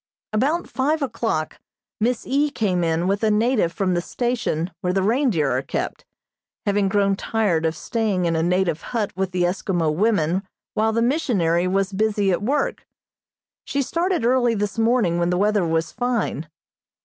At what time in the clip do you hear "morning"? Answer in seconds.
14.79-15.19